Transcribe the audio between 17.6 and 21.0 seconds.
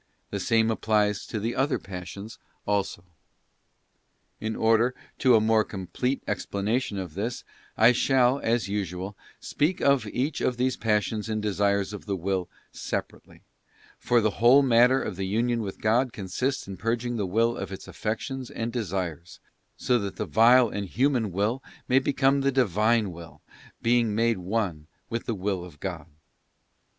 its affections and desires, so that the vile and